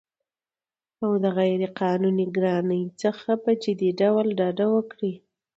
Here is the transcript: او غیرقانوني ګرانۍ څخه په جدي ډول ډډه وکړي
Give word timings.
او 1.03 1.11
غیرقانوني 1.37 2.25
ګرانۍ 2.37 2.83
څخه 3.01 3.29
په 3.43 3.51
جدي 3.63 3.89
ډول 3.99 4.27
ډډه 4.39 4.65
وکړي 4.75 5.13